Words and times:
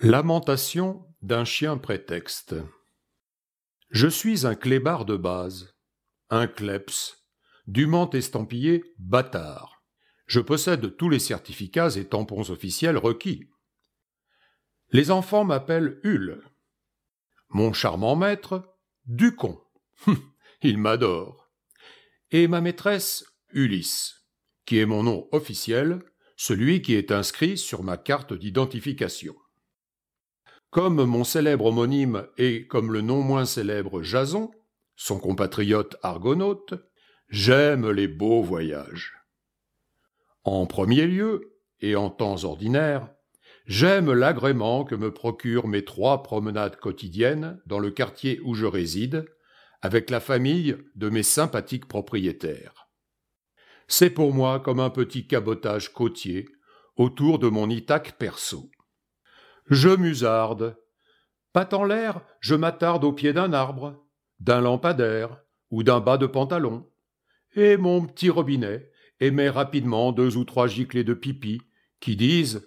Lamentation 0.00 1.04
d'un 1.20 1.44
chien 1.44 1.78
prétexte. 1.78 2.54
Je 3.90 4.06
suis 4.06 4.46
un 4.46 4.54
clébard 4.54 5.04
de 5.04 5.16
base, 5.16 5.74
un 6.30 6.46
kleps, 6.46 7.26
dûment 7.66 8.08
estampillé 8.10 8.84
bâtard. 8.98 9.75
Je 10.26 10.40
possède 10.40 10.96
tous 10.96 11.08
les 11.08 11.18
certificats 11.18 11.96
et 11.96 12.04
tampons 12.04 12.50
officiels 12.50 12.96
requis. 12.96 13.48
Les 14.90 15.10
enfants 15.10 15.44
m'appellent 15.44 16.00
Hul. 16.02 16.42
Mon 17.48 17.72
charmant 17.72 18.16
maître, 18.16 18.76
Ducon. 19.06 19.60
Il 20.62 20.78
m'adore. 20.78 21.50
Et 22.30 22.48
ma 22.48 22.60
maîtresse, 22.60 23.24
Ulysse, 23.52 24.26
qui 24.64 24.78
est 24.78 24.86
mon 24.86 25.04
nom 25.04 25.28
officiel, 25.32 26.00
celui 26.36 26.82
qui 26.82 26.94
est 26.94 27.12
inscrit 27.12 27.56
sur 27.56 27.82
ma 27.82 27.96
carte 27.96 28.32
d'identification. 28.32 29.36
Comme 30.70 31.04
mon 31.04 31.24
célèbre 31.24 31.66
homonyme 31.66 32.26
et 32.36 32.66
comme 32.66 32.92
le 32.92 33.00
non 33.00 33.22
moins 33.22 33.46
célèbre 33.46 34.02
Jason, 34.02 34.50
son 34.96 35.18
compatriote 35.18 35.96
argonaute, 36.02 36.74
j'aime 37.28 37.90
les 37.90 38.08
beaux 38.08 38.42
voyages. 38.42 39.15
En 40.46 40.64
premier 40.64 41.08
lieu, 41.08 41.58
et 41.80 41.96
en 41.96 42.08
temps 42.08 42.44
ordinaire, 42.44 43.08
j'aime 43.66 44.12
l'agrément 44.12 44.84
que 44.84 44.94
me 44.94 45.12
procurent 45.12 45.66
mes 45.66 45.84
trois 45.84 46.22
promenades 46.22 46.76
quotidiennes 46.76 47.60
dans 47.66 47.80
le 47.80 47.90
quartier 47.90 48.40
où 48.44 48.54
je 48.54 48.64
réside, 48.64 49.26
avec 49.82 50.08
la 50.08 50.20
famille 50.20 50.76
de 50.94 51.08
mes 51.08 51.24
sympathiques 51.24 51.88
propriétaires. 51.88 52.88
C'est 53.88 54.10
pour 54.10 54.32
moi 54.32 54.60
comme 54.60 54.78
un 54.78 54.88
petit 54.88 55.26
cabotage 55.26 55.92
côtier 55.92 56.46
autour 56.94 57.40
de 57.40 57.48
mon 57.48 57.68
Ithaque 57.68 58.16
perso. 58.16 58.70
Je 59.68 59.88
musarde. 59.88 60.76
Pas 61.52 61.74
en 61.74 61.82
l'air, 61.82 62.20
je 62.38 62.54
m'attarde 62.54 63.02
au 63.02 63.12
pied 63.12 63.32
d'un 63.32 63.52
arbre, 63.52 64.06
d'un 64.38 64.60
lampadaire 64.60 65.42
ou 65.72 65.82
d'un 65.82 65.98
bas 65.98 66.18
de 66.18 66.26
pantalon. 66.26 66.88
Et 67.56 67.76
mon 67.76 68.06
petit 68.06 68.30
robinet 68.30 68.92
émet 69.20 69.50
rapidement 69.50 70.12
deux 70.12 70.36
ou 70.36 70.44
trois 70.44 70.66
giclées 70.66 71.04
de 71.04 71.14
pipi 71.14 71.60
qui 72.00 72.16
disent 72.16 72.66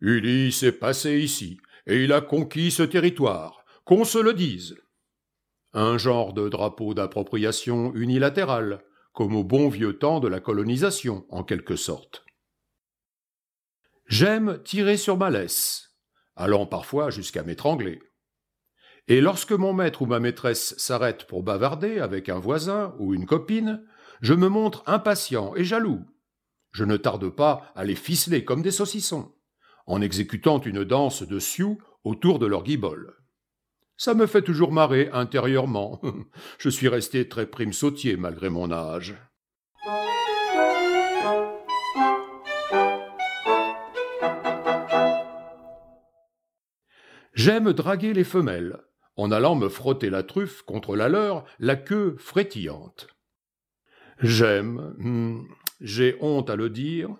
Ulysse 0.00 0.62
est 0.62 0.72
passé 0.72 1.18
ici 1.18 1.58
et 1.86 2.04
il 2.04 2.12
a 2.12 2.20
conquis 2.20 2.70
ce 2.70 2.82
territoire, 2.82 3.64
qu'on 3.84 4.04
se 4.04 4.18
le 4.18 4.34
dise. 4.34 4.76
Un 5.72 5.98
genre 5.98 6.32
de 6.32 6.48
drapeau 6.48 6.94
d'appropriation 6.94 7.94
unilatérale, 7.94 8.82
comme 9.12 9.34
au 9.34 9.44
bon 9.44 9.68
vieux 9.68 9.98
temps 9.98 10.20
de 10.20 10.28
la 10.28 10.40
colonisation, 10.40 11.26
en 11.28 11.44
quelque 11.44 11.76
sorte. 11.76 12.24
J'aime 14.06 14.60
tirer 14.64 14.96
sur 14.96 15.16
ma 15.16 15.30
laisse, 15.30 15.96
allant 16.36 16.66
parfois 16.66 17.10
jusqu'à 17.10 17.42
m'étrangler. 17.42 18.00
Et 19.10 19.20
lorsque 19.20 19.50
mon 19.50 19.72
maître 19.72 20.02
ou 20.02 20.06
ma 20.06 20.20
maîtresse 20.20 20.72
s'arrête 20.78 21.24
pour 21.24 21.42
bavarder 21.42 21.98
avec 21.98 22.28
un 22.28 22.38
voisin 22.38 22.94
ou 23.00 23.12
une 23.12 23.26
copine, 23.26 23.84
je 24.20 24.34
me 24.34 24.48
montre 24.48 24.84
impatient 24.86 25.52
et 25.56 25.64
jaloux. 25.64 26.04
Je 26.70 26.84
ne 26.84 26.96
tarde 26.96 27.28
pas 27.28 27.72
à 27.74 27.82
les 27.82 27.96
ficeler 27.96 28.44
comme 28.44 28.62
des 28.62 28.70
saucissons, 28.70 29.34
en 29.88 30.00
exécutant 30.00 30.60
une 30.60 30.84
danse 30.84 31.24
de 31.24 31.40
sioux 31.40 31.78
autour 32.04 32.38
de 32.38 32.46
leur 32.46 32.62
guibole. 32.62 33.16
Ça 33.96 34.14
me 34.14 34.28
fait 34.28 34.42
toujours 34.42 34.70
marrer 34.70 35.10
intérieurement. 35.12 36.00
je 36.58 36.68
suis 36.68 36.86
resté 36.86 37.28
très 37.28 37.46
prime 37.46 37.72
sautier 37.72 38.16
malgré 38.16 38.48
mon 38.48 38.70
âge. 38.70 39.16
J'aime 47.34 47.72
draguer 47.72 48.12
les 48.12 48.22
femelles, 48.22 48.84
en 49.16 49.30
allant 49.30 49.54
me 49.54 49.68
frotter 49.68 50.10
la 50.10 50.22
truffe 50.22 50.62
contre 50.62 50.96
la 50.96 51.08
leur, 51.08 51.44
la 51.58 51.76
queue 51.76 52.16
frétillante. 52.18 53.08
J'aime, 54.20 54.94
hmm, 54.98 55.46
j'ai 55.80 56.16
honte 56.20 56.50
à 56.50 56.56
le 56.56 56.70
dire, 56.70 57.16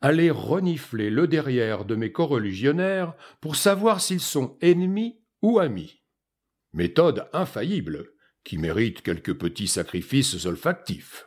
aller 0.00 0.30
renifler 0.30 1.10
le 1.10 1.26
derrière 1.26 1.84
de 1.84 1.94
mes 1.94 2.12
coreligionnaires 2.12 3.14
pour 3.40 3.56
savoir 3.56 4.00
s'ils 4.00 4.20
sont 4.20 4.56
ennemis 4.60 5.20
ou 5.42 5.58
amis. 5.58 6.02
Méthode 6.72 7.28
infaillible, 7.32 8.10
qui 8.44 8.58
mérite 8.58 9.02
quelques 9.02 9.34
petits 9.34 9.68
sacrifices 9.68 10.46
olfactifs. 10.46 11.26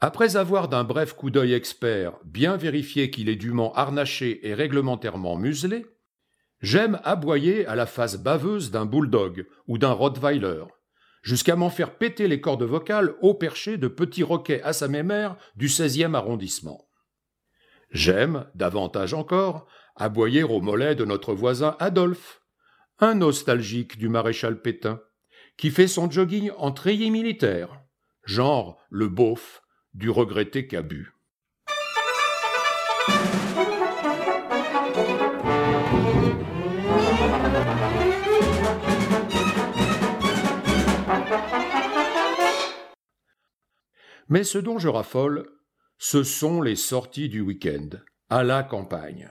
Après 0.00 0.36
avoir 0.36 0.68
d'un 0.68 0.84
bref 0.84 1.14
coup 1.14 1.30
d'œil 1.30 1.54
expert 1.54 2.18
bien 2.24 2.56
vérifié 2.56 3.10
qu'il 3.10 3.28
est 3.28 3.36
dûment 3.36 3.72
harnaché 3.74 4.46
et 4.46 4.54
réglementairement 4.54 5.36
muselé, 5.36 5.86
J'aime 6.66 6.98
aboyer 7.04 7.64
à 7.66 7.76
la 7.76 7.86
face 7.86 8.16
baveuse 8.16 8.72
d'un 8.72 8.86
bulldog 8.86 9.46
ou 9.68 9.78
d'un 9.78 9.92
rottweiler, 9.92 10.64
jusqu'à 11.22 11.54
m'en 11.54 11.70
faire 11.70 11.96
péter 11.96 12.26
les 12.26 12.40
cordes 12.40 12.64
vocales 12.64 13.14
au 13.20 13.34
perché 13.34 13.76
de 13.76 13.86
petits 13.86 14.24
roquets 14.24 14.62
à 14.62 14.72
sa 14.72 14.88
mémère 14.88 15.36
du 15.54 15.68
16e 15.68 16.14
arrondissement. 16.14 16.88
J'aime, 17.92 18.46
davantage 18.56 19.14
encore, 19.14 19.68
aboyer 19.94 20.42
au 20.42 20.60
mollet 20.60 20.96
de 20.96 21.04
notre 21.04 21.34
voisin 21.34 21.76
Adolphe, 21.78 22.42
un 22.98 23.14
nostalgique 23.14 23.96
du 23.96 24.08
maréchal 24.08 24.60
Pétain, 24.60 25.00
qui 25.56 25.70
fait 25.70 25.86
son 25.86 26.10
jogging 26.10 26.50
en 26.56 26.72
treillis 26.72 27.12
militaire, 27.12 27.80
genre 28.24 28.76
le 28.90 29.06
beauf 29.06 29.62
du 29.94 30.10
regretté 30.10 30.66
Cabu. 30.66 31.12
Mais 44.28 44.44
ce 44.44 44.58
dont 44.58 44.78
je 44.78 44.88
raffole, 44.88 45.48
ce 45.98 46.22
sont 46.22 46.60
les 46.60 46.76
sorties 46.76 47.28
du 47.28 47.40
week-end, 47.40 47.90
à 48.28 48.42
la 48.42 48.62
campagne. 48.62 49.30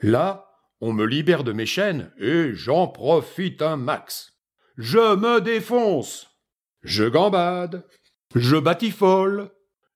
Là, 0.00 0.50
on 0.80 0.92
me 0.92 1.06
libère 1.06 1.44
de 1.44 1.52
mes 1.52 1.66
chaînes 1.66 2.12
et 2.18 2.52
j'en 2.54 2.88
profite 2.88 3.62
un 3.62 3.76
max. 3.76 4.32
Je 4.76 5.16
me 5.16 5.40
défonce. 5.40 6.28
Je 6.82 7.04
gambade. 7.04 7.86
Je 8.34 8.56
batifole. 8.56 9.50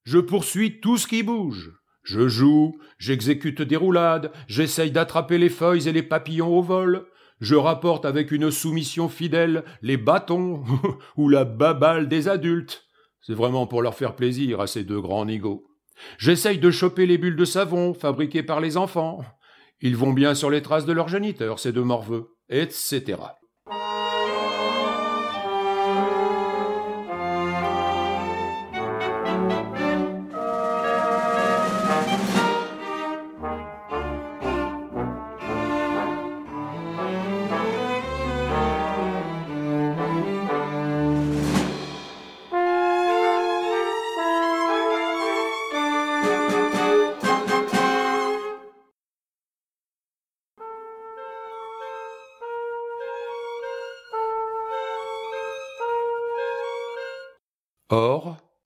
Je 0.05 0.19
poursuis 0.19 0.81
tout 0.81 0.97
ce 0.97 1.07
qui 1.07 1.23
bouge. 1.23 1.73
Je 2.03 2.29
joue, 2.29 2.81
j'exécute 2.97 3.61
des 3.61 3.77
roulades, 3.77 4.33
j'essaye 4.47 4.91
d'attraper 4.91 5.37
les 5.37 5.51
feuilles 5.51 5.89
et 5.89 5.93
les 5.93 6.03
papillons 6.03 6.57
au 6.57 6.63
vol, 6.63 7.07
je 7.41 7.55
rapporte 7.55 8.05
avec 8.05 8.33
une 8.33 8.51
soumission 8.51 9.09
fidèle 9.09 9.65
les 9.83 9.97
bâtons 9.97 10.65
ou 11.17 11.29
la 11.29 11.45
babale 11.45 12.09
des 12.09 12.29
adultes. 12.29 12.87
C'est 13.21 13.35
vraiment 13.35 13.67
pour 13.67 13.83
leur 13.83 13.95
faire 13.95 14.17
plaisir 14.17 14.61
à 14.61 14.67
ces 14.67 14.85
deux 14.85 15.01
grands 15.01 15.27
nigauds. 15.27 15.65
J'essaye 16.19 16.59
de 16.59 16.71
choper 16.71 17.07
les 17.07 17.19
bulles 17.19 17.37
de 17.37 17.45
savon 17.45 17.95
fabriquées 17.95 18.43
par 18.43 18.61
les 18.61 18.77
enfants. 18.77 19.21
Ils 19.81 19.97
vont 19.97 20.13
bien 20.13 20.35
sur 20.35 20.51
les 20.51 20.63
traces 20.63 20.87
de 20.87 20.93
leurs 20.93 21.09
géniteurs, 21.09 21.59
ces 21.59 21.73
deux 21.73 21.85
morveux, 21.85 22.37
etc. 22.49 23.17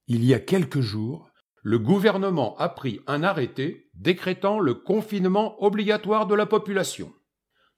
il 0.06 0.24
y 0.24 0.34
a 0.34 0.40
quelques 0.40 0.80
jours, 0.80 1.30
le 1.62 1.78
gouvernement 1.78 2.56
a 2.58 2.68
pris 2.68 3.00
un 3.06 3.22
arrêté 3.22 3.90
décrétant 3.94 4.58
le 4.58 4.74
confinement 4.74 5.62
obligatoire 5.62 6.26
de 6.26 6.34
la 6.34 6.46
population 6.46 7.12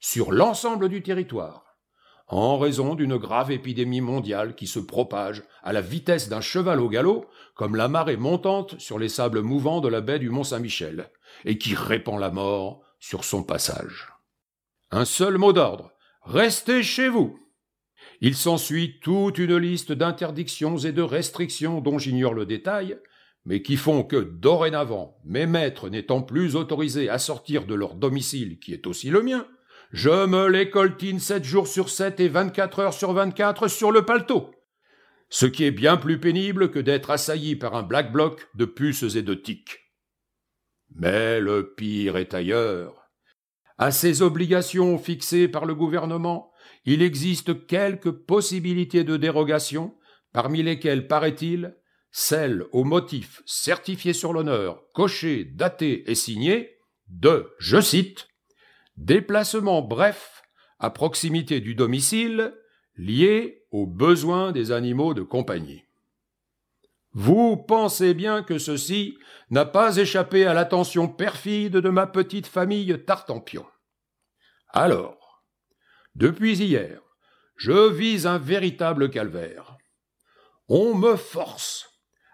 sur 0.01 0.33
l'ensemble 0.33 0.89
du 0.89 1.03
territoire, 1.03 1.79
en 2.27 2.59
raison 2.59 2.95
d'une 2.95 3.17
grave 3.17 3.51
épidémie 3.51 4.01
mondiale 4.01 4.55
qui 4.55 4.67
se 4.67 4.79
propage 4.79 5.43
à 5.63 5.73
la 5.73 5.81
vitesse 5.81 6.29
d'un 6.29 6.41
cheval 6.41 6.81
au 6.81 6.89
galop, 6.89 7.27
comme 7.55 7.77
la 7.77 7.89
marée 7.89 8.17
montante 8.17 8.79
sur 8.79 8.99
les 8.99 9.09
sables 9.09 9.43
mouvants 9.43 9.81
de 9.81 9.89
la 9.89 10.01
baie 10.01 10.19
du 10.19 10.31
Mont-Saint-Michel, 10.31 11.11
et 11.45 11.59
qui 11.59 11.75
répand 11.75 12.19
la 12.19 12.31
mort 12.31 12.83
sur 12.99 13.25
son 13.25 13.43
passage. 13.43 14.13
Un 14.91 15.05
seul 15.05 15.39
mot 15.39 15.53
d'ordre. 15.53 15.93
Restez 16.23 16.83
chez 16.83 17.09
vous. 17.09 17.39
Il 18.27 18.35
s'ensuit 18.35 19.01
toute 19.03 19.37
une 19.37 19.59
liste 19.59 19.93
d'interdictions 19.93 20.79
et 20.79 20.93
de 20.93 21.03
restrictions 21.03 21.83
dont 21.83 21.99
j'ignore 21.99 22.33
le 22.33 22.47
détail, 22.47 22.99
mais 23.45 23.61
qui 23.61 23.77
font 23.77 24.03
que, 24.03 24.17
dorénavant, 24.17 25.19
mes 25.27 25.45
maîtres 25.45 25.91
n'étant 25.91 26.23
plus 26.23 26.57
autorisés 26.57 27.11
à 27.11 27.19
sortir 27.19 27.67
de 27.67 27.75
leur 27.75 27.97
domicile, 27.97 28.59
qui 28.61 28.73
est 28.73 28.87
aussi 28.87 29.11
le 29.11 29.23
mien, 29.23 29.47
je 29.93 30.25
me 30.25 30.49
les 30.49 30.71
coltine 30.71 31.21
sept 31.21 31.45
jours 31.45 31.69
sur 31.69 31.91
sept 31.91 32.19
et 32.19 32.29
vingt-quatre 32.29 32.79
heures 32.79 32.95
sur 32.95 33.13
vingt-quatre 33.13 33.69
sur 33.69 33.93
le 33.93 34.07
paletot. 34.07 34.53
Ce 35.29 35.45
qui 35.45 35.65
est 35.65 35.71
bien 35.71 35.99
plus 35.99 36.19
pénible 36.19 36.71
que 36.71 36.79
d'être 36.79 37.11
assailli 37.11 37.57
par 37.57 37.75
un 37.75 37.83
black 37.83 38.11
bloc 38.11 38.49
de 38.55 38.65
puces 38.65 39.17
et 39.17 39.23
de 39.23 39.35
tiques. 39.35 39.81
Mais 40.95 41.41
le 41.41 41.75
pire 41.75 42.17
est 42.17 42.33
ailleurs. 42.33 43.11
À 43.77 43.91
ces 43.91 44.23
obligations 44.23 44.97
fixées 44.97 45.47
par 45.47 45.67
le 45.67 45.75
gouvernement, 45.75 46.54
il 46.85 47.03
existe 47.03 47.67
quelques 47.67 48.11
possibilités 48.11 49.05
de 49.05 49.17
dérogation, 49.17 49.95
parmi 50.33 50.63
lesquelles, 50.63 51.07
paraît-il, 51.07 51.77
celle 52.11 52.67
au 52.73 52.85
motif 52.85 53.43
certifié 53.47 54.13
sur 54.13 54.33
l'honneur, 54.33 54.83
coché, 54.93 55.45
daté 55.45 56.09
et 56.11 56.15
signé 56.15 56.79
de, 57.09 57.53
je 57.59 57.81
cite, 57.81 58.29
déplacement 58.97 59.83
bref 59.83 60.43
à 60.79 60.91
proximité 60.91 61.61
du 61.61 61.75
domicile 61.75 62.55
lié 62.97 63.65
aux 63.71 63.87
besoins 63.87 64.53
des 64.53 64.71
animaux 64.71 65.15
de 65.15 65.23
compagnie. 65.23 65.83
Vous 67.13 67.57
pensez 67.57 68.15
bien 68.15 68.43
que 68.43 68.59
ceci 68.59 69.17
n'a 69.51 69.65
pas 69.65 69.97
échappé 69.97 70.47
à 70.47 70.55
l'attention 70.55 71.09
perfide 71.09 71.77
de 71.77 71.89
ma 71.89 72.07
petite 72.07 72.47
famille 72.47 73.05
Tartampion. 73.05 73.67
Alors, 74.69 75.24
depuis 76.15 76.57
hier, 76.57 77.01
je 77.57 77.91
vis 77.91 78.27
un 78.27 78.39
véritable 78.39 79.11
calvaire. 79.11 79.77
On 80.69 80.95
me 80.95 81.17
force 81.17 81.89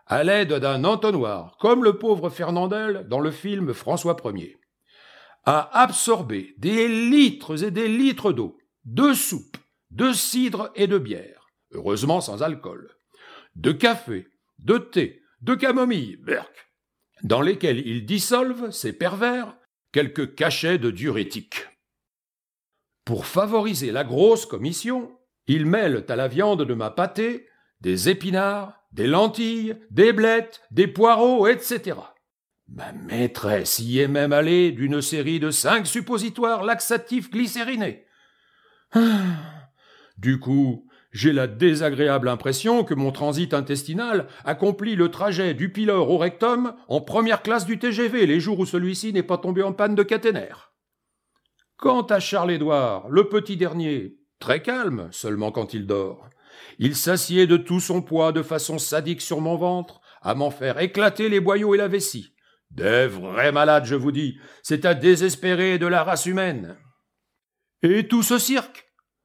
à 0.06 0.24
l'aide 0.24 0.54
d'un 0.54 0.84
entonnoir, 0.84 1.56
comme 1.58 1.84
le 1.84 1.98
pauvre 1.98 2.30
Fernandel 2.30 3.06
dans 3.08 3.20
le 3.20 3.30
film 3.30 3.72
François 3.72 4.16
Ier, 4.24 4.58
à 5.44 5.80
absorber 5.82 6.54
des 6.58 6.88
litres 6.88 7.62
et 7.64 7.70
des 7.70 7.88
litres 7.88 8.32
d'eau, 8.32 8.58
de 8.84 9.12
soupe, 9.12 9.56
de 9.90 10.12
cidre 10.12 10.70
et 10.74 10.86
de 10.86 10.98
bière, 10.98 11.46
heureusement 11.72 12.20
sans 12.20 12.42
alcool, 12.42 12.90
de 13.56 13.72
café, 13.72 14.26
de 14.58 14.78
thé, 14.78 15.22
de 15.42 15.54
camomille, 15.54 16.16
berk, 16.16 16.70
dans 17.22 17.40
lesquels 17.40 17.86
il 17.86 18.04
dissolvent, 18.04 18.70
ces 18.70 18.92
pervers, 18.92 19.56
quelques 19.92 20.34
cachets 20.34 20.78
de 20.78 20.90
diurétique. 20.90 21.66
Pour 23.10 23.26
favoriser 23.26 23.90
la 23.90 24.04
grosse 24.04 24.46
commission, 24.46 25.10
ils 25.48 25.66
mêlent 25.66 26.04
à 26.08 26.14
la 26.14 26.28
viande 26.28 26.62
de 26.64 26.74
ma 26.74 26.90
pâtée 26.90 27.48
des 27.80 28.08
épinards, 28.08 28.84
des 28.92 29.08
lentilles, 29.08 29.74
des 29.90 30.12
blettes, 30.12 30.60
des 30.70 30.86
poireaux, 30.86 31.48
etc. 31.48 31.96
Ma 32.68 32.92
maîtresse 32.92 33.80
y 33.80 33.98
est 33.98 34.06
même 34.06 34.32
allée 34.32 34.70
d'une 34.70 35.02
série 35.02 35.40
de 35.40 35.50
cinq 35.50 35.88
suppositoires 35.88 36.62
laxatifs 36.62 37.32
glycérinés. 37.32 38.04
Ah. 38.92 39.00
Du 40.16 40.38
coup, 40.38 40.86
j'ai 41.10 41.32
la 41.32 41.48
désagréable 41.48 42.28
impression 42.28 42.84
que 42.84 42.94
mon 42.94 43.10
transit 43.10 43.52
intestinal 43.54 44.28
accomplit 44.44 44.94
le 44.94 45.10
trajet 45.10 45.54
du 45.54 45.72
pylore 45.72 46.10
au 46.10 46.18
rectum 46.18 46.74
en 46.86 47.00
première 47.00 47.42
classe 47.42 47.66
du 47.66 47.76
TGV 47.76 48.26
les 48.26 48.38
jours 48.38 48.60
où 48.60 48.66
celui-ci 48.66 49.12
n'est 49.12 49.24
pas 49.24 49.38
tombé 49.38 49.64
en 49.64 49.72
panne 49.72 49.96
de 49.96 50.04
caténaire. 50.04 50.69
Quant 51.80 52.02
à 52.02 52.20
Charles-Édouard, 52.20 53.08
le 53.08 53.30
petit 53.30 53.56
dernier, 53.56 54.18
très 54.38 54.60
calme 54.60 55.08
seulement 55.12 55.50
quand 55.50 55.72
il 55.72 55.86
dort, 55.86 56.28
il 56.78 56.94
s'assied 56.94 57.46
de 57.46 57.56
tout 57.56 57.80
son 57.80 58.02
poids 58.02 58.32
de 58.32 58.42
façon 58.42 58.76
sadique 58.78 59.22
sur 59.22 59.40
mon 59.40 59.56
ventre, 59.56 60.02
à 60.20 60.34
m'en 60.34 60.50
faire 60.50 60.78
éclater 60.78 61.30
les 61.30 61.40
boyaux 61.40 61.74
et 61.74 61.78
la 61.78 61.88
vessie. 61.88 62.34
Des 62.70 63.06
vrais 63.06 63.50
malades, 63.50 63.86
je 63.86 63.94
vous 63.94 64.12
dis, 64.12 64.38
c'est 64.62 64.84
à 64.84 64.92
désespérer 64.92 65.78
de 65.78 65.86
la 65.86 66.04
race 66.04 66.26
humaine. 66.26 66.76
Et 67.82 68.06
tout 68.06 68.22
ce 68.22 68.36
cirque? 68.36 68.84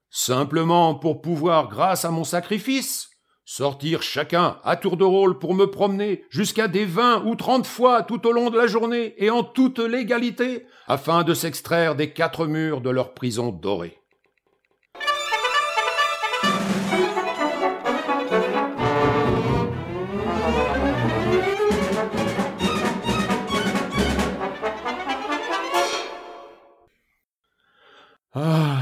Simplement 0.09 0.95
pour 0.95 1.21
pouvoir, 1.21 1.67
grâce 1.67 2.05
à 2.05 2.09
mon 2.09 2.23
sacrifice, 2.23 3.09
sortir 3.45 4.01
chacun 4.01 4.57
à 4.63 4.75
tour 4.75 4.97
de 4.97 5.03
rôle 5.03 5.37
pour 5.37 5.53
me 5.53 5.67
promener 5.67 6.25
jusqu'à 6.29 6.67
des 6.67 6.85
vingt 6.85 7.23
ou 7.25 7.35
trente 7.35 7.67
fois 7.67 8.01
tout 8.01 8.25
au 8.27 8.31
long 8.31 8.49
de 8.49 8.57
la 8.57 8.65
journée 8.65 9.13
et 9.17 9.29
en 9.29 9.43
toute 9.43 9.79
légalité, 9.79 10.65
afin 10.87 11.23
de 11.23 11.33
s'extraire 11.33 11.95
des 11.95 12.11
quatre 12.11 12.47
murs 12.47 12.81
de 12.81 12.89
leur 12.89 13.13
prison 13.13 13.51
dorée. 13.51 13.99
Ah. 28.33 28.75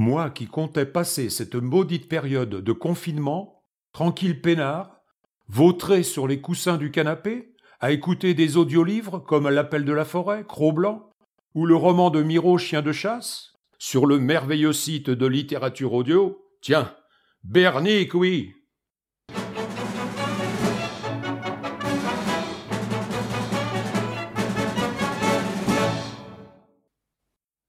Moi 0.00 0.30
qui 0.30 0.46
comptais 0.46 0.86
passer 0.86 1.28
cette 1.28 1.56
maudite 1.56 2.08
période 2.08 2.50
de 2.50 2.72
confinement, 2.72 3.57
tranquille 3.98 4.40
peinard, 4.40 5.02
vautré 5.48 6.04
sur 6.04 6.28
les 6.28 6.40
coussins 6.40 6.76
du 6.76 6.92
canapé, 6.92 7.52
à 7.80 7.90
écouter 7.90 8.32
des 8.32 8.56
audiolivres 8.56 9.24
comme 9.24 9.48
L'appel 9.48 9.84
de 9.84 9.92
la 9.92 10.04
forêt, 10.04 10.44
Cro-Blanc, 10.46 11.10
ou 11.56 11.66
le 11.66 11.74
roman 11.74 12.08
de 12.10 12.22
Miro, 12.22 12.58
Chien 12.58 12.80
de 12.80 12.92
chasse, 12.92 13.54
sur 13.76 14.06
le 14.06 14.20
merveilleux 14.20 14.72
site 14.72 15.10
de 15.10 15.26
littérature 15.26 15.94
audio, 15.94 16.40
tiens, 16.62 16.94
Bernic, 17.42 18.14
oui, 18.14 18.52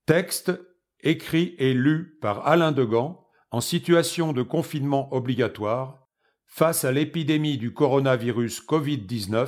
Texte 0.06 0.52
écrit 1.02 1.56
et 1.58 1.74
lu 1.74 2.20
par 2.22 2.48
Alain 2.48 2.72
Degan 2.72 3.18
en 3.50 3.62
situation 3.62 4.32
de 4.32 4.44
confinement 4.44 5.12
obligatoire 5.12 5.99
face 6.50 6.84
à 6.84 6.92
l'épidémie 6.92 7.58
du 7.58 7.74
coronavirus 7.74 8.62
Covid-19, 8.66 9.48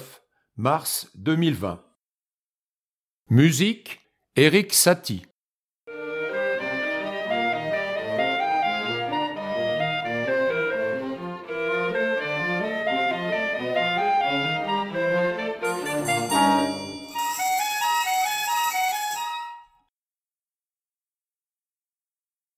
mars 0.56 1.09
2020. 1.15 1.83
Musique 3.30 4.02
Eric 4.35 4.71
Satie. 4.71 5.26